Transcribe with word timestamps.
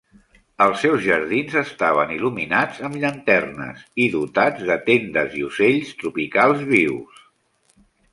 Els 0.63 0.77
seus 0.83 1.01
jardins 1.07 1.57
estaven 1.59 2.13
il·luminats 2.15 2.79
amb 2.87 2.97
llanternes, 3.03 3.83
i 4.05 4.07
dotats 4.15 4.65
de 4.71 4.79
tendes 4.87 5.37
i 5.43 5.45
ocells 5.49 5.93
tropicals 6.01 6.65
vius. 6.73 7.21